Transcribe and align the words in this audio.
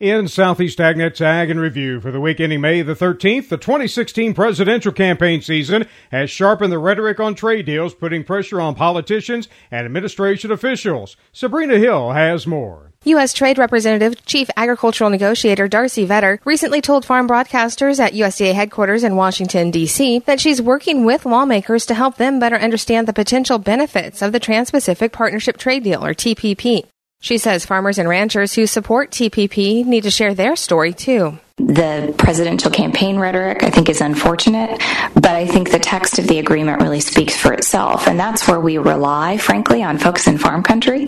In 0.00 0.28
Southeast 0.28 0.78
AgNet's 0.78 1.20
Ag 1.20 1.50
and 1.50 1.60
Review 1.60 2.00
for 2.00 2.10
the 2.10 2.22
week 2.22 2.40
ending 2.40 2.62
May 2.62 2.80
the 2.80 2.94
13th, 2.94 3.50
the 3.50 3.58
2016 3.58 4.32
presidential 4.32 4.92
campaign 4.92 5.42
season 5.42 5.86
has 6.10 6.30
sharpened 6.30 6.72
the 6.72 6.78
rhetoric 6.78 7.20
on 7.20 7.34
trade 7.34 7.66
deals, 7.66 7.92
putting 7.92 8.24
pressure 8.24 8.62
on 8.62 8.74
politicians 8.74 9.46
and 9.70 9.84
administration 9.84 10.50
officials. 10.50 11.18
Sabrina 11.34 11.76
Hill 11.76 12.12
has 12.12 12.46
more. 12.46 12.94
U.S. 13.04 13.34
Trade 13.34 13.58
Representative 13.58 14.24
Chief 14.24 14.48
Agricultural 14.56 15.10
Negotiator 15.10 15.68
Darcy 15.68 16.06
Vetter 16.06 16.38
recently 16.46 16.80
told 16.80 17.04
farm 17.04 17.28
broadcasters 17.28 18.00
at 18.00 18.14
USDA 18.14 18.54
headquarters 18.54 19.04
in 19.04 19.16
Washington, 19.16 19.70
D.C. 19.70 20.20
that 20.20 20.40
she's 20.40 20.62
working 20.62 21.04
with 21.04 21.26
lawmakers 21.26 21.84
to 21.84 21.94
help 21.94 22.16
them 22.16 22.40
better 22.40 22.56
understand 22.56 23.06
the 23.06 23.12
potential 23.12 23.58
benefits 23.58 24.22
of 24.22 24.32
the 24.32 24.40
Trans 24.40 24.70
Pacific 24.70 25.12
Partnership 25.12 25.58
Trade 25.58 25.84
Deal, 25.84 26.02
or 26.02 26.14
TPP. 26.14 26.86
She 27.22 27.36
says 27.36 27.66
farmers 27.66 27.98
and 27.98 28.08
ranchers 28.08 28.54
who 28.54 28.66
support 28.66 29.10
TPP 29.10 29.84
need 29.84 30.04
to 30.04 30.10
share 30.10 30.32
their 30.32 30.56
story 30.56 30.94
too. 30.94 31.38
The 31.58 32.14
presidential 32.16 32.70
campaign 32.70 33.18
rhetoric, 33.18 33.62
I 33.62 33.68
think, 33.68 33.90
is 33.90 34.00
unfortunate, 34.00 34.82
but 35.12 35.26
I 35.26 35.46
think 35.46 35.70
the 35.70 35.78
text 35.78 36.18
of 36.18 36.26
the 36.26 36.38
agreement 36.38 36.80
really 36.80 37.00
speaks 37.00 37.36
for 37.36 37.52
itself. 37.52 38.08
And 38.08 38.18
that's 38.18 38.48
where 38.48 38.58
we 38.58 38.78
rely, 38.78 39.36
frankly, 39.36 39.82
on 39.82 39.98
folks 39.98 40.26
in 40.26 40.38
farm 40.38 40.62
country 40.62 41.06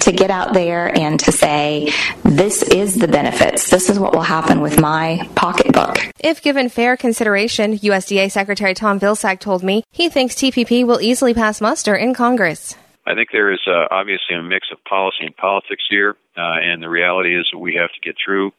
to 0.00 0.12
get 0.12 0.30
out 0.30 0.52
there 0.52 0.94
and 0.94 1.18
to 1.20 1.32
say, 1.32 1.90
this 2.22 2.62
is 2.62 2.96
the 2.96 3.08
benefits. 3.08 3.70
This 3.70 3.88
is 3.88 3.98
what 3.98 4.14
will 4.14 4.20
happen 4.20 4.60
with 4.60 4.78
my 4.78 5.26
pocketbook. 5.34 5.96
If 6.20 6.42
given 6.42 6.68
fair 6.68 6.98
consideration, 6.98 7.78
USDA 7.78 8.30
Secretary 8.30 8.74
Tom 8.74 9.00
Vilsack 9.00 9.40
told 9.40 9.62
me 9.62 9.84
he 9.90 10.10
thinks 10.10 10.34
TPP 10.34 10.86
will 10.86 11.00
easily 11.00 11.32
pass 11.32 11.62
muster 11.62 11.94
in 11.96 12.12
Congress. 12.12 12.76
I 13.06 13.14
think 13.14 13.30
there 13.32 13.52
is 13.52 13.60
uh, 13.66 13.86
obviously 13.90 14.36
a 14.36 14.42
mix 14.42 14.68
of 14.72 14.82
policy 14.84 15.24
and 15.24 15.36
politics 15.36 15.84
here, 15.88 16.16
uh, 16.36 16.58
and 16.62 16.82
the 16.82 16.88
reality 16.88 17.38
is 17.38 17.46
that 17.52 17.58
we 17.58 17.74
have 17.74 17.90
to 17.92 18.00
get 18.00 18.16
through 18.22 18.52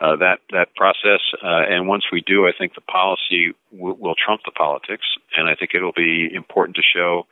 uh, 0.00 0.16
that 0.16 0.38
that 0.50 0.74
process. 0.76 1.20
Uh, 1.42 1.64
and 1.68 1.88
once 1.88 2.04
we 2.12 2.20
do, 2.20 2.46
I 2.46 2.52
think 2.56 2.74
the 2.74 2.80
policy 2.82 3.54
w- 3.72 3.96
will 3.98 4.14
trump 4.14 4.42
the 4.44 4.52
politics, 4.52 5.06
and 5.36 5.48
I 5.48 5.54
think 5.56 5.72
it'll 5.74 5.92
be 5.92 6.28
important 6.32 6.76
to 6.76 6.82
show 6.82 7.26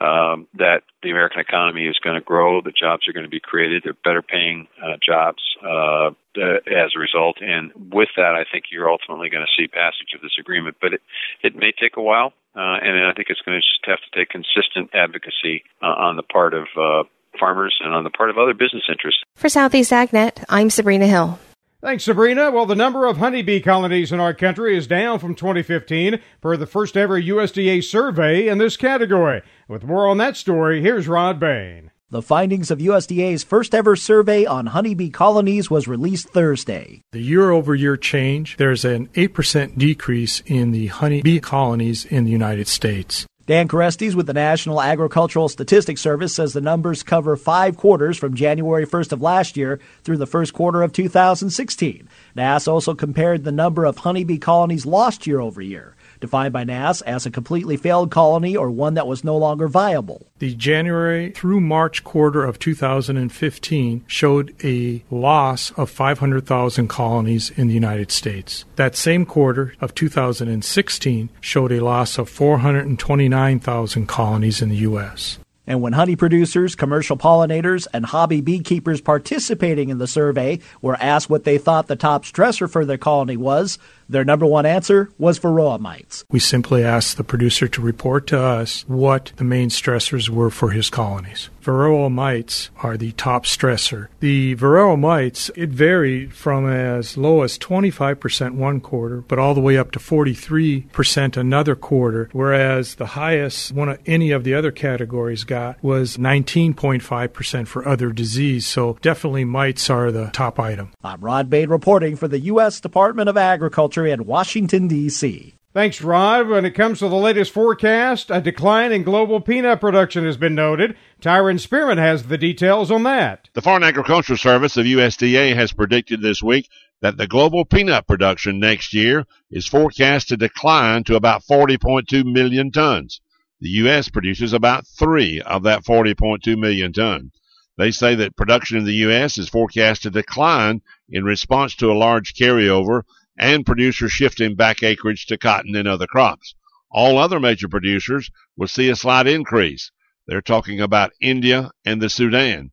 um, 0.00 0.46
that 0.54 0.82
the 1.02 1.10
American 1.10 1.40
economy 1.40 1.86
is 1.86 1.98
going 2.02 2.16
to 2.16 2.24
grow, 2.24 2.60
the 2.60 2.72
jobs 2.72 3.08
are 3.08 3.12
going 3.12 3.24
to 3.24 3.30
be 3.30 3.40
created, 3.40 3.82
they're 3.84 3.96
better 4.04 4.22
paying 4.22 4.68
uh, 4.82 4.96
jobs 5.04 5.42
uh, 5.64 6.10
as 6.36 6.92
a 6.94 7.00
result. 7.00 7.38
And 7.40 7.72
with 7.92 8.10
that, 8.16 8.34
I 8.36 8.44
think 8.50 8.66
you're 8.70 8.90
ultimately 8.90 9.30
going 9.30 9.44
to 9.44 9.52
see 9.56 9.68
passage 9.68 10.12
of 10.14 10.20
this 10.20 10.36
agreement. 10.38 10.76
But 10.80 10.94
it, 10.94 11.02
it 11.42 11.56
may 11.56 11.72
take 11.72 11.96
a 11.96 12.02
while, 12.02 12.32
uh, 12.54 12.76
and 12.82 13.06
I 13.06 13.12
think 13.14 13.28
it's 13.30 13.40
going 13.40 13.56
to 13.56 13.64
just 13.64 13.84
have 13.86 14.00
to 14.00 14.18
take 14.18 14.28
consistent 14.28 14.90
advocacy 14.94 15.64
uh, 15.82 15.86
on 15.86 16.16
the 16.16 16.22
part 16.22 16.52
of 16.52 16.66
uh, 16.76 17.04
farmers 17.38 17.76
and 17.82 17.94
on 17.94 18.04
the 18.04 18.10
part 18.10 18.30
of 18.30 18.38
other 18.38 18.54
business 18.54 18.84
interests. 18.88 19.22
For 19.34 19.48
Southeast 19.48 19.92
AgNet, 19.92 20.44
I'm 20.48 20.70
Sabrina 20.70 21.06
Hill. 21.06 21.38
Thanks, 21.82 22.04
Sabrina. 22.04 22.50
Well, 22.50 22.64
the 22.64 22.74
number 22.74 23.06
of 23.06 23.18
honeybee 23.18 23.60
colonies 23.60 24.10
in 24.10 24.18
our 24.18 24.32
country 24.32 24.76
is 24.76 24.86
down 24.86 25.18
from 25.18 25.34
2015 25.34 26.20
per 26.40 26.56
the 26.56 26.66
first 26.66 26.96
ever 26.96 27.20
USDA 27.20 27.84
survey 27.84 28.48
in 28.48 28.56
this 28.56 28.78
category. 28.78 29.42
With 29.68 29.84
more 29.84 30.08
on 30.08 30.16
that 30.16 30.36
story, 30.38 30.80
here's 30.80 31.06
Rod 31.06 31.38
Bain. 31.38 31.90
The 32.08 32.22
findings 32.22 32.70
of 32.70 32.78
USDA's 32.78 33.44
first 33.44 33.74
ever 33.74 33.94
survey 33.94 34.46
on 34.46 34.66
honeybee 34.66 35.10
colonies 35.10 35.68
was 35.70 35.86
released 35.86 36.30
Thursday. 36.30 37.02
The 37.12 37.20
year 37.20 37.50
over 37.50 37.74
year 37.74 37.96
change, 37.96 38.56
there's 38.56 38.84
an 38.84 39.08
8% 39.08 39.76
decrease 39.76 40.40
in 40.46 40.70
the 40.70 40.86
honeybee 40.86 41.40
colonies 41.40 42.04
in 42.04 42.24
the 42.24 42.30
United 42.30 42.68
States. 42.68 43.26
Dan 43.46 43.68
Kerestes 43.68 44.16
with 44.16 44.26
the 44.26 44.34
National 44.34 44.82
Agricultural 44.82 45.48
Statistics 45.48 46.00
Service 46.00 46.34
says 46.34 46.52
the 46.52 46.60
numbers 46.60 47.04
cover 47.04 47.36
five 47.36 47.76
quarters 47.76 48.18
from 48.18 48.34
January 48.34 48.84
1st 48.84 49.12
of 49.12 49.22
last 49.22 49.56
year 49.56 49.78
through 50.02 50.16
the 50.16 50.26
first 50.26 50.52
quarter 50.52 50.82
of 50.82 50.92
2016. 50.92 52.08
NASS 52.34 52.66
also 52.66 52.92
compared 52.92 53.44
the 53.44 53.52
number 53.52 53.84
of 53.84 53.98
honeybee 53.98 54.38
colonies 54.38 54.84
lost 54.84 55.28
year 55.28 55.38
over 55.38 55.62
year 55.62 55.94
defined 56.20 56.52
by 56.52 56.64
NASS 56.64 57.02
as 57.02 57.26
a 57.26 57.30
completely 57.30 57.76
failed 57.76 58.10
colony 58.10 58.56
or 58.56 58.70
one 58.70 58.94
that 58.94 59.06
was 59.06 59.24
no 59.24 59.36
longer 59.36 59.68
viable. 59.68 60.26
The 60.38 60.54
January 60.54 61.30
through 61.30 61.60
March 61.60 62.04
quarter 62.04 62.44
of 62.44 62.58
2015 62.58 64.04
showed 64.06 64.54
a 64.64 65.02
loss 65.10 65.70
of 65.72 65.90
500,000 65.90 66.88
colonies 66.88 67.50
in 67.50 67.68
the 67.68 67.74
United 67.74 68.10
States. 68.10 68.64
That 68.76 68.96
same 68.96 69.24
quarter 69.24 69.74
of 69.80 69.94
2016 69.94 71.28
showed 71.40 71.72
a 71.72 71.80
loss 71.80 72.18
of 72.18 72.28
429,000 72.28 74.06
colonies 74.06 74.62
in 74.62 74.68
the 74.68 74.76
U.S. 74.76 75.38
And 75.66 75.82
when 75.82 75.94
honey 75.94 76.14
producers, 76.14 76.76
commercial 76.76 77.16
pollinators, 77.16 77.86
and 77.92 78.06
hobby 78.06 78.40
beekeepers 78.40 79.00
participating 79.00 79.88
in 79.88 79.98
the 79.98 80.06
survey 80.06 80.60
were 80.80 80.96
asked 81.00 81.28
what 81.28 81.44
they 81.44 81.58
thought 81.58 81.88
the 81.88 81.96
top 81.96 82.24
stressor 82.24 82.70
for 82.70 82.84
their 82.84 82.98
colony 82.98 83.36
was, 83.36 83.78
their 84.08 84.24
number 84.24 84.46
one 84.46 84.66
answer 84.66 85.10
was 85.18 85.40
varroa 85.40 85.78
mites. 85.80 86.24
We 86.30 86.38
simply 86.38 86.84
asked 86.84 87.16
the 87.16 87.24
producer 87.24 87.68
to 87.68 87.80
report 87.82 88.26
to 88.28 88.40
us 88.40 88.84
what 88.86 89.32
the 89.36 89.44
main 89.44 89.68
stressors 89.68 90.28
were 90.28 90.50
for 90.50 90.70
his 90.70 90.90
colonies. 90.90 91.50
Varroa 91.66 92.12
mites 92.12 92.70
are 92.80 92.96
the 92.96 93.10
top 93.12 93.44
stressor. 93.44 94.06
The 94.20 94.54
varroa 94.54 94.96
mites, 94.96 95.50
it 95.56 95.70
varied 95.70 96.32
from 96.32 96.68
as 96.68 97.16
low 97.16 97.42
as 97.42 97.58
25% 97.58 98.54
one 98.54 98.80
quarter, 98.80 99.22
but 99.22 99.40
all 99.40 99.52
the 99.52 99.60
way 99.60 99.76
up 99.76 99.90
to 99.92 99.98
43% 99.98 101.36
another 101.36 101.74
quarter, 101.74 102.28
whereas 102.30 102.94
the 102.94 103.06
highest 103.06 103.72
one 103.72 103.88
of 103.88 103.98
any 104.06 104.30
of 104.30 104.44
the 104.44 104.54
other 104.54 104.70
categories 104.70 105.42
got 105.42 105.82
was 105.82 106.16
19.5% 106.18 107.66
for 107.66 107.88
other 107.88 108.12
disease. 108.12 108.64
So 108.64 108.96
definitely 109.02 109.44
mites 109.44 109.90
are 109.90 110.12
the 110.12 110.30
top 110.32 110.60
item. 110.60 110.92
I'm 111.02 111.20
Rod 111.20 111.50
Bain 111.50 111.68
reporting 111.68 112.14
for 112.14 112.28
the 112.28 112.38
U.S. 112.40 112.80
Department 112.80 113.28
of 113.28 113.36
Agriculture 113.36 113.95
in 114.04 114.26
Washington, 114.26 114.88
D.C. 114.88 115.54
Thanks, 115.72 116.00
Rod. 116.00 116.48
When 116.48 116.64
it 116.64 116.70
comes 116.70 117.00
to 117.00 117.08
the 117.08 117.16
latest 117.16 117.52
forecast, 117.52 118.30
a 118.30 118.40
decline 118.40 118.92
in 118.92 119.02
global 119.02 119.40
peanut 119.40 119.80
production 119.80 120.24
has 120.24 120.38
been 120.38 120.54
noted. 120.54 120.96
Tyron 121.20 121.60
Spearman 121.60 121.98
has 121.98 122.24
the 122.24 122.38
details 122.38 122.90
on 122.90 123.02
that. 123.02 123.50
The 123.52 123.60
Foreign 123.60 123.82
Agriculture 123.82 124.38
Service 124.38 124.78
of 124.78 124.86
USDA 124.86 125.54
has 125.54 125.72
predicted 125.72 126.22
this 126.22 126.42
week 126.42 126.68
that 127.02 127.18
the 127.18 127.26
global 127.26 127.64
peanut 127.66 128.06
production 128.06 128.58
next 128.58 128.94
year 128.94 129.26
is 129.50 129.66
forecast 129.66 130.28
to 130.28 130.38
decline 130.38 131.04
to 131.04 131.14
about 131.14 131.44
40.2 131.44 132.24
million 132.24 132.72
tons. 132.72 133.20
The 133.60 133.68
U.S. 133.68 134.08
produces 134.08 134.54
about 134.54 134.86
three 134.86 135.42
of 135.42 135.62
that 135.64 135.84
40.2 135.84 136.58
million 136.58 136.92
tons. 136.92 137.32
They 137.76 137.90
say 137.90 138.14
that 138.14 138.34
production 138.34 138.78
in 138.78 138.84
the 138.84 138.94
U.S. 138.94 139.36
is 139.36 139.50
forecast 139.50 140.04
to 140.04 140.10
decline 140.10 140.80
in 141.10 141.24
response 141.24 141.74
to 141.76 141.92
a 141.92 141.94
large 141.94 142.32
carryover 142.32 143.02
and 143.38 143.66
producers 143.66 144.12
shifting 144.12 144.54
back 144.54 144.82
acreage 144.82 145.26
to 145.26 145.38
cotton 145.38 145.74
and 145.74 145.88
other 145.88 146.06
crops. 146.06 146.54
All 146.90 147.18
other 147.18 147.40
major 147.40 147.68
producers 147.68 148.30
will 148.56 148.68
see 148.68 148.88
a 148.88 148.96
slight 148.96 149.26
increase. 149.26 149.90
They're 150.26 150.40
talking 150.40 150.80
about 150.80 151.12
India 151.20 151.70
and 151.84 152.00
the 152.00 152.10
Sudan. 152.10 152.72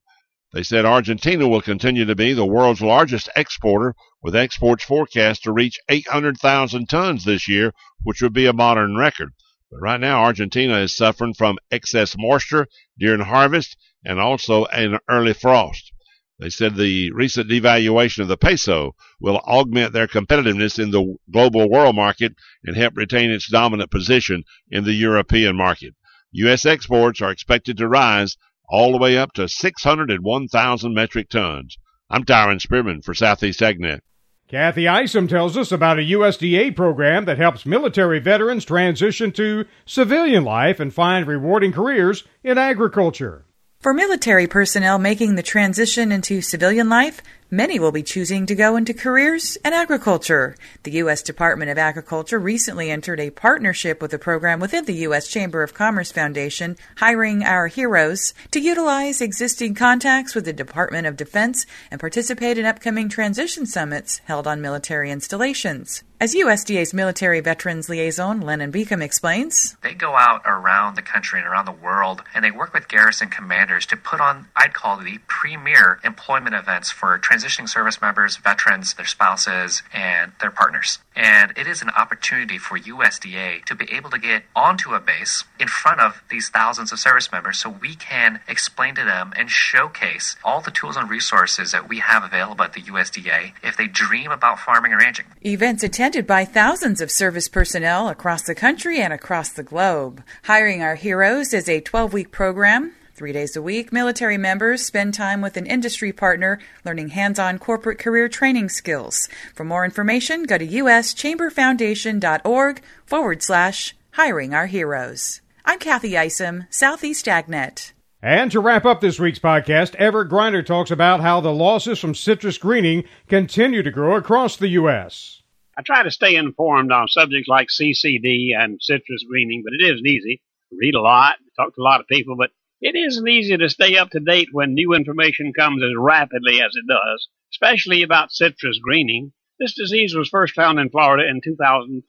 They 0.53 0.63
said 0.63 0.85
Argentina 0.85 1.47
will 1.47 1.61
continue 1.61 2.05
to 2.05 2.15
be 2.15 2.33
the 2.33 2.45
world's 2.45 2.81
largest 2.81 3.29
exporter, 3.35 3.95
with 4.21 4.35
exports 4.35 4.83
forecast 4.83 5.43
to 5.43 5.51
reach 5.51 5.79
800,000 5.89 6.87
tons 6.87 7.25
this 7.25 7.47
year, 7.47 7.73
which 8.03 8.21
would 8.21 8.33
be 8.33 8.45
a 8.45 8.53
modern 8.53 8.95
record. 8.95 9.33
But 9.71 9.81
right 9.81 9.99
now, 9.99 10.23
Argentina 10.23 10.77
is 10.79 10.95
suffering 10.95 11.33
from 11.33 11.57
excess 11.71 12.15
moisture 12.17 12.67
during 12.99 13.21
harvest 13.21 13.77
and 14.05 14.19
also 14.19 14.65
an 14.65 14.99
early 15.09 15.33
frost. 15.33 15.92
They 16.39 16.49
said 16.49 16.75
the 16.75 17.11
recent 17.11 17.49
devaluation 17.49 18.19
of 18.19 18.27
the 18.27 18.37
peso 18.37 18.95
will 19.19 19.37
augment 19.37 19.93
their 19.93 20.07
competitiveness 20.07 20.77
in 20.77 20.91
the 20.91 21.15
global 21.31 21.69
world 21.69 21.95
market 21.95 22.33
and 22.63 22.75
help 22.75 22.97
retain 22.97 23.31
its 23.31 23.49
dominant 23.49 23.91
position 23.91 24.43
in 24.69 24.83
the 24.83 24.93
European 24.93 25.55
market. 25.55 25.93
U.S. 26.31 26.65
exports 26.65 27.21
are 27.21 27.31
expected 27.31 27.77
to 27.77 27.87
rise 27.87 28.35
all 28.67 28.91
the 28.91 28.97
way 28.97 29.17
up 29.17 29.33
to 29.33 29.47
601,000 29.47 30.93
metric 30.93 31.29
tons. 31.29 31.77
I'm 32.09 32.23
Tyron 32.23 32.59
Spearman 32.59 33.03
for 33.03 33.13
Southeast 33.13 33.59
AgNet. 33.59 33.99
Kathy 34.47 34.87
Isom 34.87 35.27
tells 35.27 35.55
us 35.55 35.71
about 35.71 35.99
a 35.99 36.03
USDA 36.03 36.75
program 36.75 37.25
that 37.25 37.37
helps 37.37 37.65
military 37.65 38.19
veterans 38.19 38.65
transition 38.65 39.31
to 39.33 39.65
civilian 39.85 40.43
life 40.43 40.79
and 40.79 40.93
find 40.93 41.25
rewarding 41.27 41.71
careers 41.71 42.23
in 42.43 42.57
agriculture. 42.57 43.45
For 43.83 43.93
military 43.93 44.47
personnel 44.47 44.97
making 44.97 45.35
the 45.35 45.43
transition 45.43 46.13
into 46.13 46.41
civilian 46.41 46.87
life, 46.87 47.21
Many 47.53 47.77
will 47.77 47.91
be 47.91 48.01
choosing 48.01 48.47
to 48.47 48.55
go 48.55 48.75
into 48.77 48.95
careers 48.95 49.57
in 49.57 49.73
agriculture. 49.73 50.55
The 50.81 50.93
U.S. 51.03 51.21
Department 51.21 51.69
of 51.69 51.77
Agriculture 51.77 52.39
recently 52.39 52.89
entered 52.89 53.19
a 53.19 53.29
partnership 53.29 54.01
with 54.01 54.11
a 54.11 54.17
program 54.17 54.59
within 54.59 54.85
the 54.85 55.05
U.S. 55.05 55.27
Chamber 55.27 55.61
of 55.61 55.75
Commerce 55.75 56.11
Foundation, 56.11 56.77
Hiring 56.97 57.43
Our 57.43 57.67
Heroes, 57.67 58.33
to 58.49 58.59
utilize 58.59 59.21
existing 59.21 59.75
contacts 59.75 60.33
with 60.33 60.45
the 60.45 60.51
Department 60.51 61.05
of 61.05 61.15
Defense 61.15 61.67
and 61.91 61.99
participate 61.99 62.57
in 62.57 62.65
upcoming 62.65 63.07
transition 63.07 63.67
summits 63.67 64.17
held 64.25 64.47
on 64.47 64.59
military 64.59 65.11
installations. 65.11 66.01
As 66.19 66.33
USDA's 66.33 66.93
military 66.93 67.41
veterans 67.41 67.89
liaison, 67.89 68.39
Lanon 68.39 68.71
Baccam 68.71 69.01
explains, 69.01 69.75
they 69.83 69.93
go 69.93 70.15
out 70.15 70.41
around 70.45 70.95
the 70.95 71.01
country 71.01 71.39
and 71.39 71.47
around 71.47 71.65
the 71.65 71.73
world 71.73 72.23
and 72.33 72.45
they 72.45 72.51
work 72.51 72.73
with 72.73 72.87
garrison 72.87 73.27
commanders 73.27 73.85
to 73.87 73.97
put 73.97 74.21
on, 74.21 74.47
I'd 74.55 74.73
call 74.73 74.97
the 74.97 75.19
premier 75.27 75.99
employment 76.05 76.55
events 76.55 76.89
for 76.89 77.17
transition 77.17 77.42
transitioning 77.43 77.69
service 77.69 78.01
members, 78.01 78.37
veterans, 78.37 78.93
their 78.93 79.05
spouses, 79.05 79.83
and 79.93 80.31
their 80.39 80.51
partners. 80.51 80.99
And 81.15 81.53
it 81.57 81.67
is 81.67 81.81
an 81.81 81.89
opportunity 81.89 82.57
for 82.57 82.77
USDA 82.77 83.65
to 83.65 83.75
be 83.75 83.91
able 83.91 84.09
to 84.11 84.17
get 84.17 84.43
onto 84.55 84.93
a 84.93 84.99
base 84.99 85.43
in 85.59 85.67
front 85.67 85.99
of 85.99 86.23
these 86.29 86.49
thousands 86.49 86.91
of 86.91 86.99
service 86.99 87.31
members 87.31 87.59
so 87.59 87.69
we 87.69 87.95
can 87.95 88.39
explain 88.47 88.95
to 88.95 89.03
them 89.03 89.33
and 89.37 89.49
showcase 89.49 90.35
all 90.43 90.61
the 90.61 90.71
tools 90.71 90.97
and 90.97 91.09
resources 91.09 91.71
that 91.71 91.87
we 91.87 91.99
have 91.99 92.23
available 92.23 92.63
at 92.63 92.73
the 92.73 92.81
USDA 92.81 93.53
if 93.63 93.77
they 93.77 93.87
dream 93.87 94.31
about 94.31 94.59
farming 94.59 94.91
and 94.91 95.01
ranching. 95.01 95.25
Events 95.45 95.83
attended 95.83 96.25
by 96.25 96.45
thousands 96.45 97.01
of 97.01 97.11
service 97.11 97.47
personnel 97.47 98.09
across 98.09 98.43
the 98.43 98.55
country 98.55 98.99
and 98.99 99.13
across 99.13 99.49
the 99.49 99.63
globe. 99.63 100.23
Hiring 100.43 100.81
Our 100.81 100.95
Heroes 100.95 101.53
is 101.53 101.69
a 101.69 101.81
12 101.81 102.13
week 102.13 102.31
program 102.31 102.93
Three 103.15 103.31
days 103.31 103.55
a 103.55 103.61
week, 103.61 103.93
military 103.93 104.39
members 104.39 104.83
spend 104.83 105.13
time 105.13 105.39
with 105.39 105.55
an 105.55 105.67
industry 105.67 106.11
partner 106.11 106.57
learning 106.83 107.09
hands 107.09 107.37
on 107.37 107.59
corporate 107.59 107.99
career 107.99 108.27
training 108.27 108.69
skills. 108.69 109.29
For 109.53 109.63
more 109.63 109.85
information, 109.85 110.41
go 110.43 110.57
to 110.57 110.65
uschamberfoundation.org 110.65 112.81
forward 113.05 113.43
slash 113.43 113.95
hiring 114.13 114.55
our 114.55 114.65
heroes. 114.65 115.41
I'm 115.63 115.77
Kathy 115.77 116.17
Isom, 116.17 116.63
Southeast 116.71 117.27
AgNet. 117.27 117.91
And 118.19 118.51
to 118.51 118.59
wrap 118.59 118.83
up 118.83 118.99
this 118.99 119.19
week's 119.19 119.37
podcast, 119.37 119.93
Everett 119.95 120.31
Griner 120.31 120.65
talks 120.65 120.89
about 120.89 121.21
how 121.21 121.39
the 121.39 121.53
losses 121.53 121.99
from 121.99 122.15
citrus 122.15 122.57
greening 122.57 123.03
continue 123.27 123.83
to 123.83 123.91
grow 123.91 124.15
across 124.15 124.57
the 124.57 124.69
U.S. 124.69 125.43
I 125.77 125.83
try 125.83 126.01
to 126.01 126.09
stay 126.09 126.35
informed 126.35 126.91
on 126.91 127.07
subjects 127.09 127.47
like 127.47 127.67
CCD 127.67 128.57
and 128.57 128.81
citrus 128.81 129.23
greening, 129.29 129.61
but 129.63 129.73
it 129.73 129.83
isn't 129.93 130.07
easy. 130.07 130.41
Read 130.71 130.95
a 130.95 131.01
lot, 131.01 131.35
talk 131.55 131.75
to 131.75 131.81
a 131.81 131.83
lot 131.83 131.99
of 131.99 132.07
people, 132.07 132.35
but 132.35 132.49
it 132.85 132.97
isn't 132.97 133.29
easy 133.29 133.55
to 133.55 133.69
stay 133.69 133.95
up 133.95 134.09
to 134.09 134.19
date 134.19 134.49
when 134.51 134.73
new 134.73 134.93
information 134.93 135.53
comes 135.53 135.81
as 135.81 135.93
rapidly 135.97 136.61
as 136.61 136.75
it 136.75 136.85
does, 136.85 137.29
especially 137.53 138.03
about 138.03 138.33
citrus 138.33 138.77
greening. 138.83 139.31
This 139.57 139.73
disease 139.73 140.13
was 140.13 140.27
first 140.27 140.53
found 140.53 140.79
in 140.81 140.89
Florida 140.89 141.23
in 141.29 141.39
2005, 141.41 142.03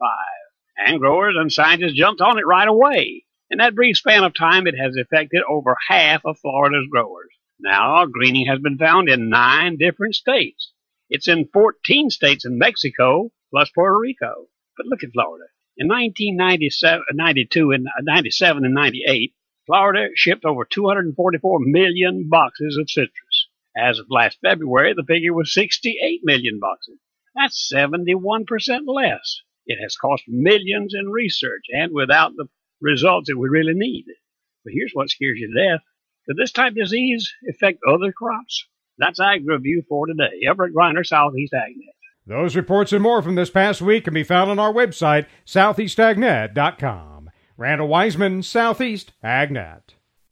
and 0.84 0.98
growers 0.98 1.36
and 1.38 1.52
scientists 1.52 1.92
jumped 1.92 2.20
on 2.20 2.38
it 2.38 2.46
right 2.46 2.66
away. 2.66 3.24
In 3.50 3.58
that 3.58 3.76
brief 3.76 3.98
span 3.98 4.24
of 4.24 4.34
time, 4.34 4.66
it 4.66 4.74
has 4.76 4.96
affected 4.96 5.42
over 5.48 5.76
half 5.88 6.22
of 6.24 6.40
Florida's 6.40 6.88
growers. 6.90 7.30
Now, 7.60 8.04
greening 8.06 8.46
has 8.46 8.58
been 8.58 8.76
found 8.76 9.08
in 9.08 9.28
nine 9.28 9.76
different 9.76 10.16
states. 10.16 10.72
It's 11.08 11.28
in 11.28 11.50
14 11.52 12.10
states 12.10 12.44
in 12.44 12.58
Mexico, 12.58 13.30
plus 13.50 13.70
Puerto 13.72 13.96
Rico. 13.96 14.48
But 14.76 14.86
look 14.86 15.04
at 15.04 15.12
Florida. 15.12 15.44
In 15.76 15.86
1997, 15.86 17.04
92, 17.12 17.70
and 17.70 17.86
uh, 17.86 18.02
97 18.02 18.64
and 18.64 18.74
98, 18.74 19.32
Florida 19.66 20.08
shipped 20.14 20.44
over 20.44 20.64
244 20.64 21.58
million 21.60 22.28
boxes 22.28 22.76
of 22.76 22.90
citrus. 22.90 23.48
As 23.76 23.98
of 23.98 24.06
last 24.10 24.38
February, 24.42 24.94
the 24.94 25.04
figure 25.04 25.32
was 25.32 25.52
68 25.52 26.20
million 26.22 26.60
boxes. 26.60 26.98
That's 27.34 27.72
71% 27.72 28.44
less. 28.86 29.40
It 29.66 29.78
has 29.82 29.96
cost 29.96 30.24
millions 30.28 30.94
in 30.94 31.08
research 31.08 31.64
and 31.70 31.92
without 31.92 32.32
the 32.36 32.46
results 32.80 33.28
that 33.28 33.38
we 33.38 33.48
really 33.48 33.74
need. 33.74 34.04
But 34.64 34.74
here's 34.74 34.92
what 34.92 35.10
scares 35.10 35.38
you 35.38 35.52
to 35.52 35.68
death. 35.68 35.80
Could 36.26 36.36
this 36.36 36.52
type 36.52 36.72
of 36.72 36.76
disease 36.76 37.32
affect 37.48 37.80
other 37.88 38.12
crops? 38.12 38.66
That's 38.98 39.18
Ag 39.20 39.46
Review 39.46 39.82
for 39.88 40.06
today. 40.06 40.46
Everett 40.48 40.74
Griner, 40.74 41.04
Southeast 41.04 41.52
AgNet. 41.52 41.94
Those 42.26 42.56
reports 42.56 42.92
and 42.92 43.02
more 43.02 43.22
from 43.22 43.34
this 43.34 43.50
past 43.50 43.82
week 43.82 44.04
can 44.04 44.14
be 44.14 44.22
found 44.22 44.50
on 44.50 44.58
our 44.58 44.72
website, 44.72 45.26
southeastagnet.com. 45.46 47.23
Randall 47.56 47.88
Weiseman, 47.88 48.42
Southeast 48.42 49.12
AgNet. 49.22 49.94